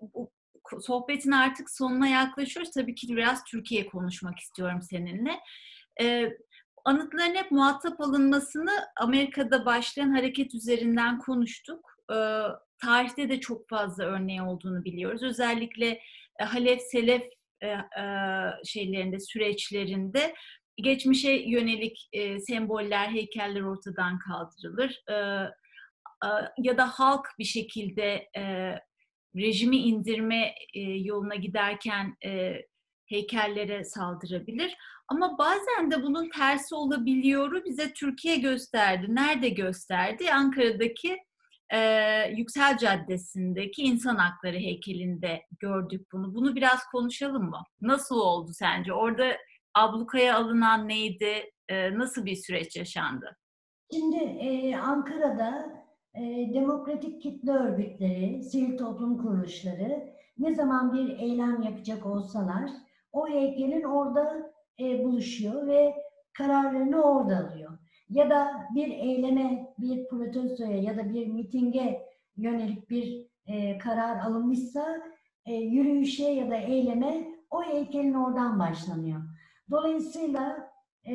[0.00, 0.32] bu,
[0.80, 2.72] sohbetin artık sonuna yaklaşıyoruz.
[2.72, 5.40] Tabii ki biraz Türkiye konuşmak istiyorum seninle.
[6.86, 8.70] Anıtların hep muhatap alınmasını
[9.00, 11.84] Amerika'da başlayan hareket üzerinden konuştuk.
[12.10, 12.16] E,
[12.84, 15.22] tarihte de çok fazla örneği olduğunu biliyoruz.
[15.22, 15.86] Özellikle
[16.40, 17.22] e, Halef Selef
[17.62, 17.80] e, e,
[18.64, 20.34] şeylerinde, süreçlerinde
[20.76, 25.02] geçmişe yönelik e, semboller, heykeller ortadan kaldırılır.
[25.08, 25.14] E,
[26.24, 28.74] e, ya da halk bir şekilde e,
[29.36, 32.62] rejimi indirme e, yoluna giderken e,
[33.06, 34.76] heykellere saldırabilir.
[35.08, 39.06] Ama bazen de bunun tersi olabiliyoru bize Türkiye gösterdi.
[39.08, 40.32] Nerede gösterdi?
[40.32, 41.16] Ankara'daki
[41.72, 41.78] e,
[42.36, 46.34] Yüksel Caddesi'ndeki insan hakları heykelinde gördük bunu.
[46.34, 47.62] Bunu biraz konuşalım mı?
[47.80, 48.92] Nasıl oldu sence?
[48.92, 49.36] Orada
[49.74, 51.50] ablukaya alınan neydi?
[51.68, 53.36] E, nasıl bir süreç yaşandı?
[53.92, 55.82] Şimdi e, Ankara'da
[56.14, 56.20] e,
[56.54, 62.70] demokratik kitle örgütleri, sivil toplum kuruluşları ne zaman bir eylem yapacak olsalar
[63.12, 65.94] o heykelin orada e, buluşuyor ve
[66.32, 67.78] kararlarını orada alıyor
[68.10, 72.02] ya da bir eyleme, bir protestoya ya da bir mitinge
[72.36, 75.02] yönelik bir e, karar alınmışsa
[75.46, 79.20] e, yürüyüşe ya da eyleme o heykelin oradan başlanıyor.
[79.70, 80.70] Dolayısıyla
[81.04, 81.14] e,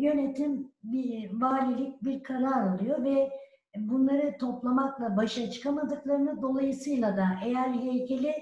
[0.00, 3.30] yönetim, bir valilik bir karar alıyor ve
[3.76, 8.34] bunları toplamakla başa çıkamadıklarını dolayısıyla da eğer heykeli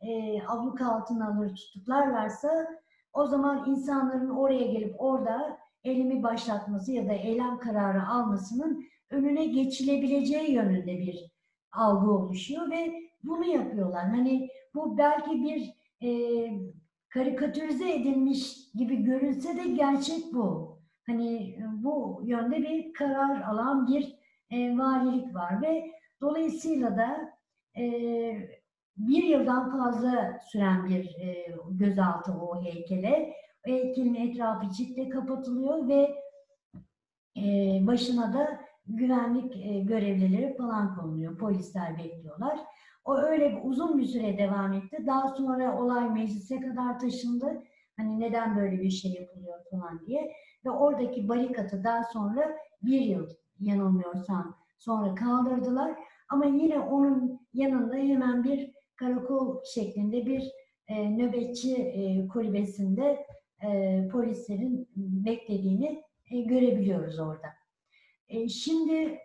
[0.00, 2.66] e, abluka altına alır tutuklarlarsa
[3.12, 10.52] o zaman insanların oraya gelip orada elimi başlatması ya da eylem kararı almasının önüne geçilebileceği
[10.52, 11.30] yönünde bir
[11.72, 12.94] algı oluşuyor ve
[13.24, 14.08] bunu yapıyorlar.
[14.08, 16.10] Hani bu belki bir e,
[17.08, 20.78] karikatürize edilmiş gibi görünse de gerçek bu.
[21.06, 24.18] Hani bu yönde bir karar alan bir
[24.50, 25.90] e, valilik var ve
[26.20, 27.38] dolayısıyla da
[27.80, 28.57] e,
[28.98, 33.34] bir yıldan fazla süren bir e, gözaltı o heykele
[33.64, 36.14] heykelin etrafı çitle kapatılıyor ve
[37.36, 37.42] e,
[37.86, 41.38] başına da güvenlik e, görevlileri falan konuluyor.
[41.38, 42.58] Polisler bekliyorlar.
[43.04, 45.06] O öyle uzun bir süre devam etti.
[45.06, 47.62] Daha sonra olay meclise kadar taşındı.
[47.96, 50.32] Hani neden böyle bir şey yapılıyor falan diye.
[50.64, 53.28] Ve oradaki barikatı daha sonra bir yıl
[53.60, 55.98] yanılmıyorsam sonra kaldırdılar.
[56.28, 60.52] Ama yine onun yanında hemen bir karakol şeklinde bir
[60.88, 63.26] e, nöbetçi e, kulübesinde
[63.62, 67.48] e, polislerin beklediğini e, görebiliyoruz orada.
[68.28, 69.18] E, şimdi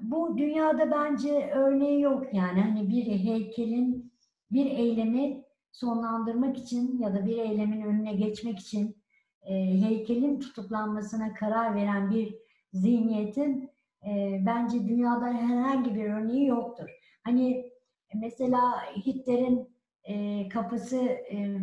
[0.00, 4.12] bu dünyada bence örneği yok yani hani bir heykelin
[4.50, 8.96] bir eylemi sonlandırmak için ya da bir eylemin önüne geçmek için
[9.42, 12.34] e, heykelin tutuklanmasına karar veren bir
[12.72, 13.70] zihniyetin
[14.06, 16.88] e, bence dünyada herhangi bir örneği yoktur.
[17.24, 17.67] Hani
[18.14, 19.68] mesela Hitler'in
[20.04, 21.58] e, kafası e,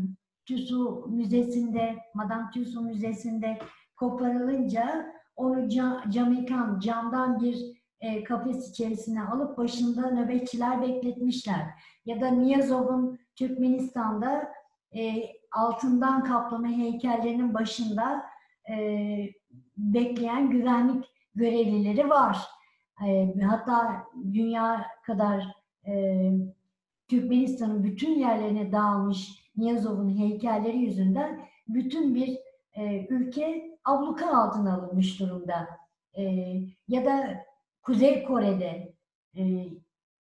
[0.46, 3.60] Tüsu Müzesi'nde, Madame Tüsu Müzesi'nde
[3.96, 11.66] koparılınca onu cam, camikan, camdan bir e, kafes içerisine alıp başında nöbetçiler bekletmişler.
[12.06, 14.52] Ya da Niyazov'un Türkmenistan'da
[14.96, 18.26] e, altından kaplama heykellerinin başında
[18.70, 18.76] e,
[19.78, 21.06] bekleyen güvenlik
[21.36, 22.38] görevlileri var.
[23.08, 24.04] E, hatta
[24.34, 25.56] dünya kadar
[25.88, 26.32] e,
[27.08, 32.38] Türkmenistan'ın bütün yerlerine dağılmış Niyazov'un heykelleri yüzünden bütün bir
[32.74, 35.68] e, ülke abluka altına alınmış durumda.
[36.18, 36.24] E,
[36.88, 37.46] ya da
[37.82, 38.94] Kuzey Kore'de
[39.38, 39.70] e,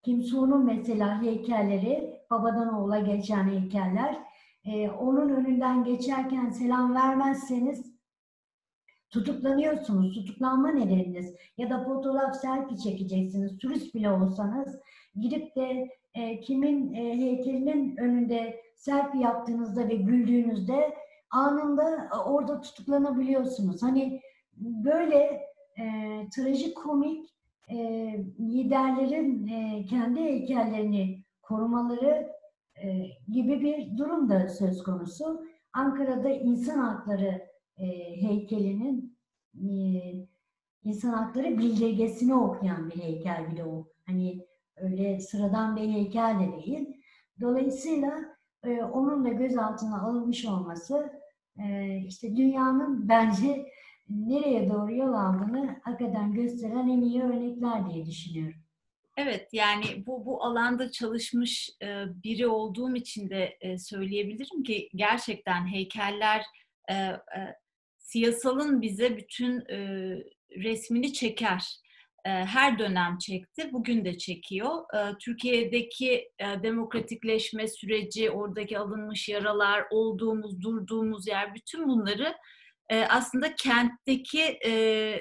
[0.04, 4.18] Kim Su'nun mesela heykelleri, babadan oğula geçen heykeller,
[4.66, 7.91] e, onun önünden geçerken selam vermezseniz
[9.12, 10.14] tutuklanıyorsunuz.
[10.14, 13.58] Tutuklanma nedeniniz ya da fotoğraf selfie çekeceksiniz.
[13.58, 14.80] Turist bile olsanız
[15.16, 20.96] gidip de e, kimin e, heykelinin önünde selfie yaptığınızda ve güldüğünüzde
[21.32, 23.84] anında orada tutuklanabiliyorsunuz.
[23.84, 24.22] Hani
[24.58, 25.42] böyle
[25.80, 25.86] e,
[26.36, 27.30] trajikomik
[27.70, 27.78] e,
[28.40, 32.32] liderlerin e, kendi heykellerini korumaları
[32.84, 35.46] e, gibi bir durum da söz konusu.
[35.74, 37.51] Ankara'da insan hakları
[37.82, 37.88] e,
[38.22, 39.18] heykelinin
[39.56, 39.72] e,
[40.84, 43.88] insan hakları bildirgesini okuyan bir heykel bile o.
[44.06, 46.88] Hani öyle sıradan bir heykel de değil.
[47.42, 48.22] Dolayısıyla
[48.64, 51.12] e, onun da gözaltına alınmış olması
[51.60, 53.66] e, işte dünyanın bence
[54.10, 58.62] nereye doğru yol aldığını hakikaten gösteren en iyi örnekler diye düşünüyorum.
[59.18, 65.68] Evet yani bu bu alanda çalışmış e, biri olduğum için de e, söyleyebilirim ki gerçekten
[65.68, 66.46] heykeller
[66.90, 66.96] e,
[68.12, 69.78] siyasalın bize bütün e,
[70.56, 71.64] resmini çeker.
[72.26, 74.96] E, her dönem çekti, bugün de çekiyor.
[74.96, 82.36] E, Türkiye'deki e, demokratikleşme süreci, oradaki alınmış yaralar, olduğumuz, durduğumuz yer, bütün bunları
[83.10, 84.60] aslında kentteki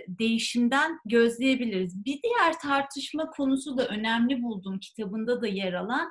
[0.09, 2.05] değişimden gözleyebiliriz.
[2.05, 6.11] Bir diğer tartışma konusu da önemli buldum kitabında da yer alan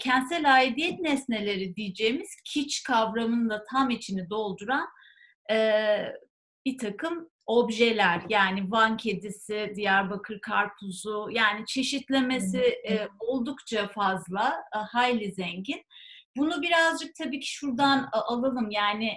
[0.00, 4.88] kentsel aidiyet nesneleri diyeceğimiz kiç kavramının da tam içini dolduran
[6.66, 15.32] bir takım objeler yani Van kedisi, Diyarbakır karpuzu yani çeşitlemesi e, oldukça fazla, e, hayli
[15.32, 15.82] zengin.
[16.36, 19.12] Bunu birazcık tabii ki şuradan alalım yani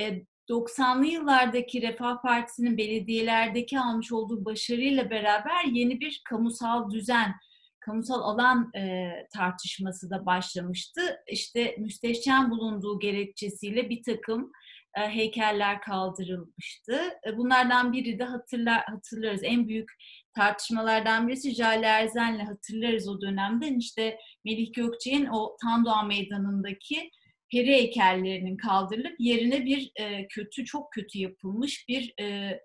[0.00, 7.34] e, 90'lı yıllardaki Refah Partisi'nin belediyelerdeki almış olduğu başarıyla beraber yeni bir kamusal düzen,
[7.80, 11.00] kamusal alan e, tartışması da başlamıştı.
[11.28, 14.61] İşte müstehcen bulunduğu gerekçesiyle bir takım e,
[15.00, 17.00] heykeller kaldırılmıştı.
[17.26, 19.40] E, bunlardan biri de hatırlar, hatırlarız.
[19.44, 19.90] En büyük
[20.34, 23.78] tartışmalardan birisi Jale Erzen'le hatırlarız o dönemden.
[23.78, 27.10] İşte Melih Gökçe'nin o Tandoğan Meydanı'ndaki
[27.52, 32.58] peri heykellerinin kaldırılıp yerine bir e, kötü, çok kötü yapılmış bir e,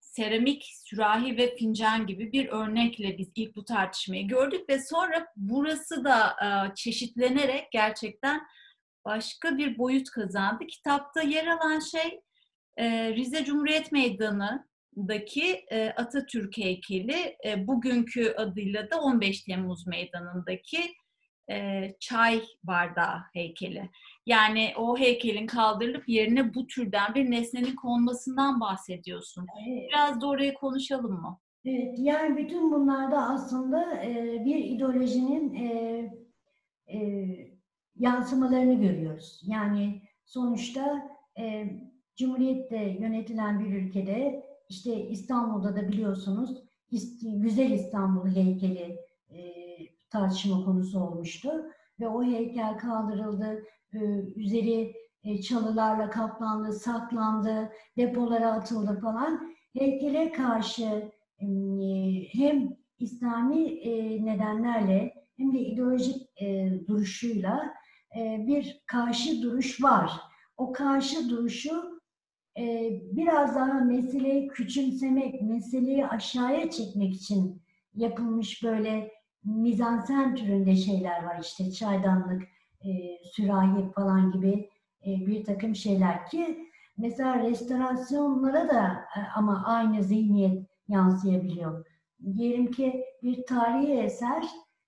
[0.00, 6.04] seramik sürahi ve fincan gibi bir örnekle biz ilk bu tartışmayı gördük ve sonra burası
[6.04, 8.40] da e, çeşitlenerek gerçekten
[9.04, 10.66] başka bir boyut kazandı.
[10.66, 12.20] Kitapta yer alan şey
[12.76, 20.80] e, Rize Cumhuriyet Meydanı'ndaki e, Atatürk heykeli, e, bugünkü adıyla da 15 Temmuz Meydanı'ndaki
[21.50, 23.90] e, çay bardağı heykeli.
[24.26, 29.46] Yani o heykelin kaldırılıp yerine bu türden bir nesnenin konmasından bahsediyorsun.
[29.88, 31.38] Biraz da orayı konuşalım mı?
[31.64, 35.68] Evet, yani bütün bunlarda aslında e, bir ideolojinin e,
[36.86, 36.98] e,
[38.00, 39.42] yansımalarını görüyoruz.
[39.46, 41.66] Yani sonuçta e,
[42.16, 46.62] Cumhuriyet'te yönetilen bir ülkede işte İstanbul'da da biliyorsunuz
[47.22, 48.98] Güzel İstanbul heykeli
[49.30, 49.38] e,
[50.10, 51.50] tartışma konusu olmuştu.
[52.00, 53.98] Ve o heykel kaldırıldı, e,
[54.36, 59.54] üzeri e, çalılarla kaplandı, saklandı, depolara atıldı falan.
[59.78, 61.46] Heykele karşı e,
[62.32, 67.74] hem İslami e, nedenlerle hem de ideolojik e, duruşuyla
[68.16, 70.12] bir karşı duruş var.
[70.56, 72.00] O karşı duruşu
[72.58, 77.62] e, biraz daha meseleyi küçümsemek, meseleyi aşağıya çekmek için
[77.94, 79.10] yapılmış böyle
[79.44, 82.42] mizansen türünde şeyler var işte çaydanlık,
[82.84, 82.88] e,
[83.32, 84.70] sürahi falan gibi
[85.06, 86.58] e, bir takım şeyler ki
[86.98, 91.86] mesela restorasyonlara da e, ama aynı zihniyet yansıyabiliyor.
[92.36, 94.44] Diyelim ki bir tarihi eser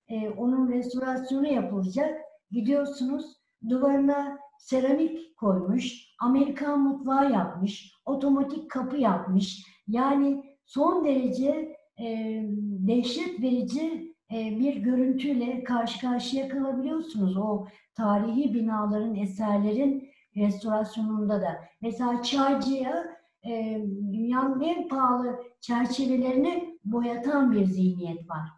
[0.08, 2.20] e, onun restorasyonu yapılacak.
[2.52, 3.36] Gidiyorsunuz
[3.68, 9.66] duvarına seramik koymuş, Amerikan mutfağı yapmış, otomatik kapı yapmış.
[9.88, 17.36] Yani son derece e, dehşet verici e, bir görüntüyle karşı karşıya kalabiliyorsunuz.
[17.36, 21.60] O tarihi binaların, eserlerin restorasyonunda da.
[21.80, 23.06] Mesela Çaycı'ya
[23.46, 23.82] e,
[24.12, 28.48] dünyanın en pahalı çerçevelerini boyatan bir zihniyet var.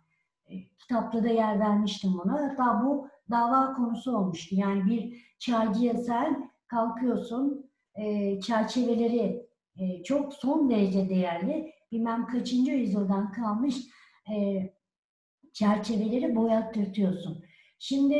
[0.46, 2.32] E, kitapta da yer vermiştim buna.
[2.32, 4.54] Hatta bu dava konusu olmuştu.
[4.54, 9.46] Yani bir çaycıya sen kalkıyorsun, e, çerçeveleri
[9.76, 13.76] e, çok son derece değerli, bilmem kaçıncı yüzyıldan kalmış
[14.34, 14.68] e,
[15.52, 17.44] çerçeveleri boyattırtıyorsun.
[17.78, 18.14] Şimdi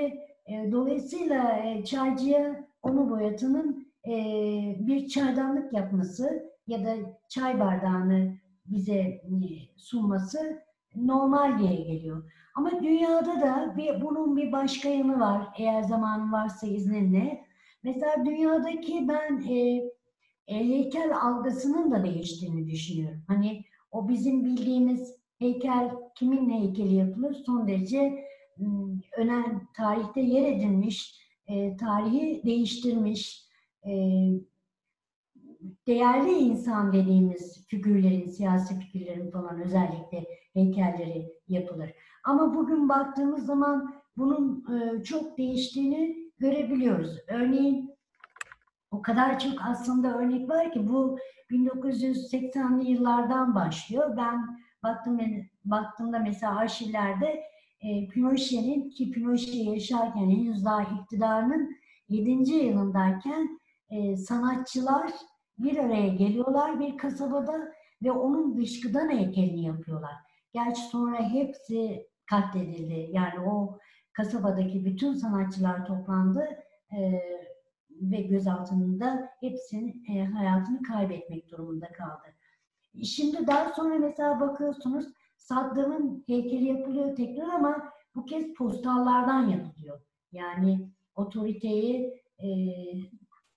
[0.47, 4.13] e, dolayısıyla e, çaycıya onu boyatanın e,
[4.81, 6.97] bir çaydanlık yapması ya da
[7.29, 8.37] çay bardağını
[8.67, 9.23] bize e,
[9.77, 10.64] sunması
[10.97, 12.31] normal diye geliyor.
[12.55, 17.45] Ama dünyada da bir, bunun bir başka yanı var eğer zamanın varsa izninle.
[17.83, 19.59] Mesela dünyadaki ben e,
[20.47, 23.23] e, heykel algısının da değiştiğini düşünüyorum.
[23.27, 28.25] Hani o bizim bildiğimiz heykel kimin heykeli yapılır son derece
[29.17, 33.49] önemli tarihte yer edinmiş, e, tarihi değiştirmiş,
[33.87, 33.93] e,
[35.87, 41.91] değerli insan dediğimiz figürlerin, siyasi figürlerin falan özellikle heykelleri yapılır.
[42.25, 47.19] Ama bugün baktığımız zaman bunun e, çok değiştiğini görebiliyoruz.
[47.29, 47.95] Örneğin
[48.91, 51.19] o kadar çok aslında örnek var ki bu
[51.51, 54.17] 1980'li yıllardan başlıyor.
[54.17, 55.19] Ben baktım
[55.65, 57.45] baktığımda mesela arşivlerde
[57.81, 61.77] e, Pinochet'in ki Pinochet yaşarken henüz daha iktidarının
[62.09, 62.53] 7.
[62.53, 65.11] yılındayken e, sanatçılar
[65.59, 70.15] bir araya geliyorlar bir kasabada ve onun dışkıdan heykelini yapıyorlar.
[70.55, 73.09] Gerçi sonra hepsi katledildi.
[73.13, 73.79] Yani o
[74.13, 76.49] kasabadaki bütün sanatçılar toplandı
[76.97, 77.23] e,
[77.91, 82.35] ve gözaltında hepsinin e, hayatını kaybetmek durumunda kaldı.
[83.05, 90.01] Şimdi daha sonra mesela bakıyorsunuz Saddam'ın heykeli yapılıyor tekrar ama bu kez postallardan yapılıyor.
[90.33, 92.49] Yani otoriteyi e,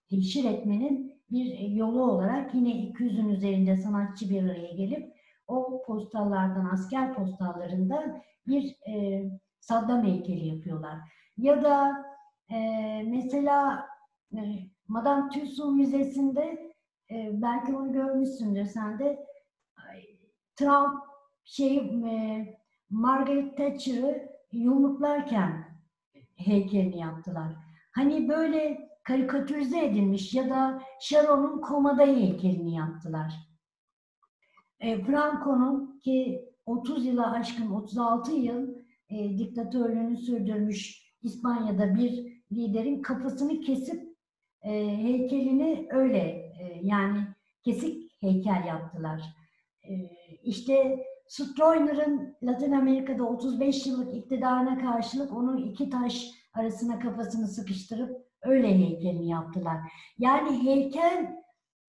[0.10, 5.17] teşhir etmenin bir yolu olarak yine 200'ün üzerinde sanatçı bir araya gelip
[5.48, 9.24] o postallardan, asker postallarından bir e,
[9.60, 11.00] Saddam heykeli yapıyorlar.
[11.38, 12.06] Ya da
[12.52, 12.58] e,
[13.04, 13.88] mesela
[14.34, 14.40] e,
[14.88, 16.74] Madame Tussauds Müzesi'nde
[17.12, 19.28] e, belki onu görmüşsündür sen de
[20.56, 21.04] Trump
[21.44, 22.58] şey e,
[22.90, 25.66] Margaret Thatcher'ı yumruklarken
[26.36, 27.54] heykelini yaptılar.
[27.92, 33.47] Hani böyle karikatürize edilmiş ya da Sharon'un komada heykelini yaptılar.
[34.80, 38.76] E, Franco'nun ki 30 yıla aşkın 36 yıl
[39.10, 44.18] e, diktatörlüğünü sürdürmüş İspanya'da bir liderin kafasını kesip
[44.62, 46.20] e, heykelini öyle
[46.60, 47.20] e, yani
[47.64, 49.22] kesik heykel yaptılar.
[49.84, 49.94] E,
[50.44, 58.78] işte Stroiner'ın Latin Amerika'da 35 yıllık iktidarına karşılık onun iki taş arasına kafasını sıkıştırıp öyle
[58.78, 59.78] heykelini yaptılar.
[60.20, 60.64] Yani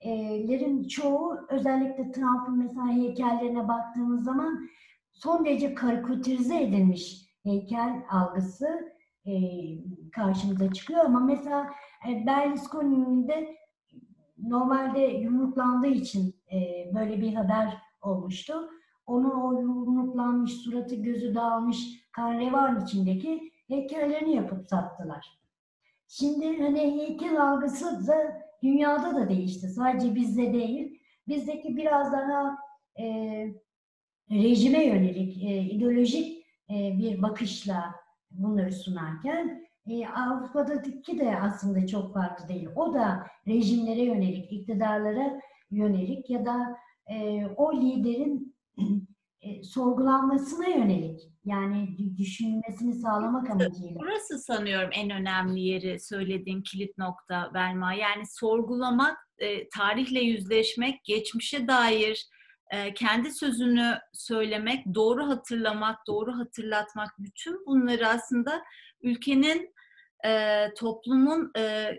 [0.01, 4.69] heykellerin çoğu özellikle Trump'ın mesela heykellerine baktığımız zaman
[5.13, 8.93] son derece karikatürize edilmiş heykel algısı
[9.27, 9.33] e,
[10.13, 11.71] karşımıza çıkıyor ama mesela
[12.09, 13.57] e, Berlusconi'nin de
[14.39, 18.71] normalde yumruklandığı için e, böyle bir haber olmuştu.
[19.07, 22.41] Onun o yumruklanmış suratı gözü dağılmış kan
[22.85, 25.39] içindeki heykellerini yapıp sattılar.
[26.09, 29.69] Şimdi hani heykel algısı da dünyada da değişti.
[29.69, 31.01] Sadece bizde değil.
[31.29, 32.59] Bizdeki biraz daha
[33.01, 33.05] e,
[34.31, 37.95] rejime yönelik, e, ideolojik e, bir bakışla
[38.31, 42.69] bunları sunarken e, Avrupa'daki de aslında çok farklı değil.
[42.77, 45.41] O da rejimlere yönelik, iktidarlara
[45.71, 46.77] yönelik ya da
[47.11, 48.57] e, o liderin
[49.43, 54.01] e, sorgulanmasına yönelik yani düşünmesini sağlamak amacıyla.
[54.01, 57.93] Burası sanıyorum en önemli yeri söylediğin kilit nokta Belma.
[57.95, 62.29] Yani sorgulamak, e, tarihle yüzleşmek, geçmişe dair
[62.71, 68.63] e, kendi sözünü söylemek, doğru hatırlamak, doğru hatırlatmak bütün bunları aslında
[69.03, 69.75] ülkenin,
[70.27, 71.93] e, toplumun e,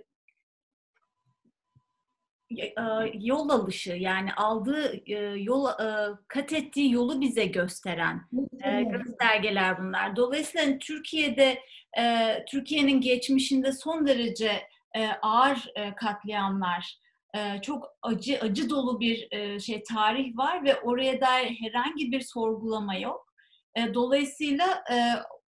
[3.14, 5.02] yol alışı yani aldığı
[5.38, 5.66] yol
[6.28, 8.22] kat ettiği yolu bize gösteren
[8.86, 10.16] göstergeler bunlar.
[10.16, 11.60] Dolayısıyla hani Türkiye'de
[12.48, 14.68] Türkiye'nin geçmişinde son derece
[15.22, 17.00] ağır katliamlar,
[17.62, 19.30] çok acı acı dolu bir
[19.60, 23.34] şey tarih var ve oraya dair herhangi bir sorgulama yok.
[23.94, 24.84] Dolayısıyla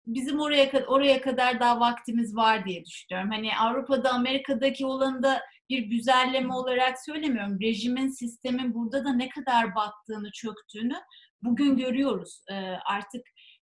[0.07, 3.31] bizim oraya oraya kadar daha vaktimiz var diye düşünüyorum.
[3.31, 7.61] Hani Avrupa'da, Amerika'daki olanı da bir güzelleme olarak söylemiyorum.
[7.61, 10.95] Rejimin, sistemin burada da ne kadar battığını, çöktüğünü
[11.41, 12.41] bugün görüyoruz.
[12.51, 13.21] Ee, artık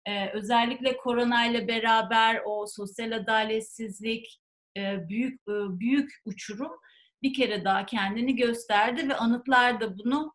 [0.06, 4.40] e, özellikle korona ile beraber o sosyal adaletsizlik,
[4.78, 6.72] e, büyük e, büyük uçurum
[7.22, 10.34] bir kere daha kendini gösterdi ve anıtlar da bunu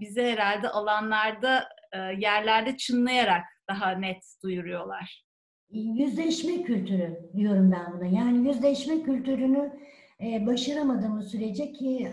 [0.00, 1.68] bize herhalde alanlarda,
[2.18, 5.24] yerlerde çınlayarak daha net duyuruyorlar.
[5.70, 8.06] Yüzleşme kültürü diyorum ben buna.
[8.06, 9.72] Yani yüzleşme kültürünü
[10.20, 12.12] başaramadığımız sürece ki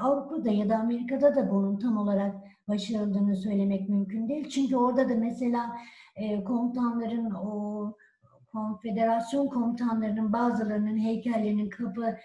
[0.00, 2.34] Avrupa'da ya da Amerika'da da bunun tam olarak
[2.68, 4.48] başarıldığını söylemek mümkün değil.
[4.48, 5.76] Çünkü orada da mesela
[6.44, 7.96] komutanların o
[8.52, 12.18] konfederasyon komutanlarının bazılarının heykellerinin kapı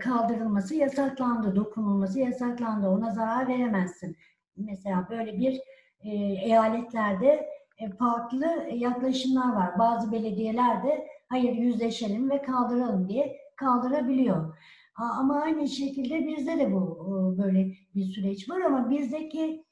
[0.00, 2.88] kaldırılması yasaklandı, dokunulması yasaklandı.
[2.88, 4.16] Ona zarar veremezsin.
[4.56, 5.60] Mesela böyle bir
[6.04, 7.48] eyaletlerde
[7.98, 9.78] farklı yaklaşımlar var.
[9.78, 14.56] Bazı belediyelerde hayır yüzleşelim ve kaldıralım diye kaldırabiliyor.
[14.96, 19.64] Ama aynı şekilde bizde de bu böyle bir süreç var ama bizdeki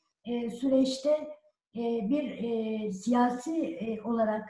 [0.60, 1.28] süreçte
[2.10, 2.42] bir
[2.92, 4.48] siyasi olarak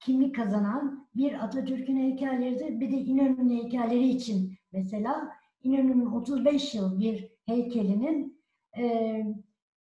[0.00, 7.28] kimlik kazanan bir Atatürk'ün heykelleri bir de İnönü'nün heykelleri için mesela İnönü'nün 35 yıl bir
[7.46, 8.42] heykelinin
[8.78, 9.24] e,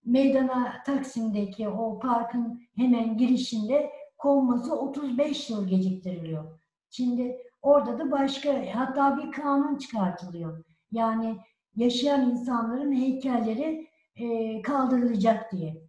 [0.05, 6.59] meydana Taksim'deki o parkın hemen girişinde konması 35 yıl geciktiriliyor.
[6.89, 10.63] Şimdi orada da başka hatta bir kanun çıkartılıyor.
[10.91, 11.37] Yani
[11.75, 15.81] yaşayan insanların heykelleri e, kaldırılacak diye.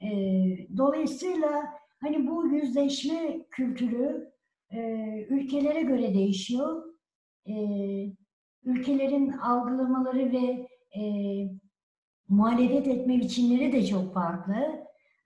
[0.00, 0.10] E,
[0.76, 1.74] dolayısıyla
[2.04, 4.32] Hani bu yüzleşme kültürü
[4.70, 4.80] e,
[5.28, 6.82] ülkelere göre değişiyor.
[7.46, 7.54] E,
[8.64, 10.68] ülkelerin algılamaları ve
[11.00, 11.02] e,
[12.28, 14.54] muhalefet etme biçimleri de çok farklı.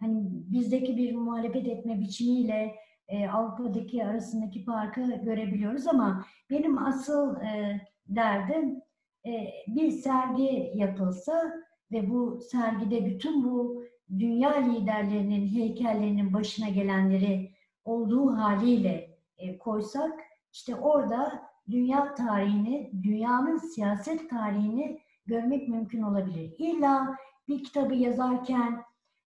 [0.01, 2.75] Hani bizdeki bir muhalefet etme biçimiyle
[3.09, 8.83] e, Avrupa'daki arasındaki farkı görebiliyoruz ama benim asıl e, derdim
[9.27, 9.31] e,
[9.67, 11.53] bir sergi yapılsa
[11.93, 13.85] ve bu sergide bütün bu
[14.19, 17.51] dünya liderlerinin heykellerinin başına gelenleri
[17.85, 20.21] olduğu haliyle e, koysak
[20.53, 26.55] işte orada dünya tarihini, dünyanın siyaset tarihini görmek mümkün olabilir.
[26.59, 27.17] İlla
[27.49, 28.83] bir kitabı yazarken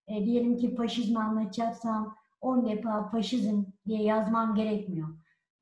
[0.09, 5.09] e, diyelim ki faşizmi anlatacaksam 10 defa faşizm diye yazmam gerekmiyor.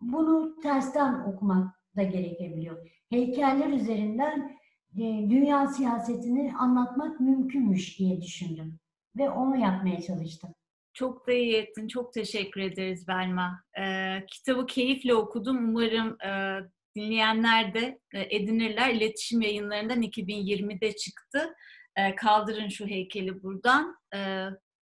[0.01, 2.89] Bunu tersten okumak da gerekebiliyor.
[3.11, 4.59] Heykeller üzerinden
[4.97, 8.79] e, dünya siyasetini anlatmak mümkünmüş diye düşündüm
[9.17, 10.51] ve onu yapmaya çalıştım.
[10.93, 11.89] Çok da iyi ettin.
[11.89, 13.63] Çok teşekkür ederiz Belma.
[13.79, 15.69] Ee, kitabı keyifle okudum.
[15.69, 16.61] Umarım e,
[17.01, 18.95] dinleyenler de e, edinirler.
[18.95, 21.55] İletişim yayınlarından 2020'de çıktı.
[21.97, 23.97] E, kaldırın şu heykeli buradan.
[24.15, 24.47] E,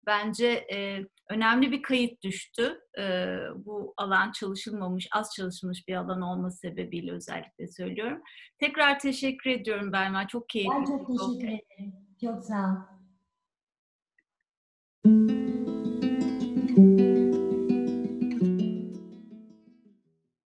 [0.06, 0.66] bence
[1.30, 2.80] önemli bir kayıt düştü.
[3.56, 8.22] Bu alan çalışılmamış, az çalışılmış bir alan olması sebebiyle özellikle söylüyorum.
[8.58, 10.28] Tekrar teşekkür ediyorum Belma.
[10.28, 10.74] Çok keyifli.
[10.74, 11.94] Ben çok teşekkür ederim.
[12.20, 12.96] Çok sağ ol.
[15.06, 15.75] Thank you.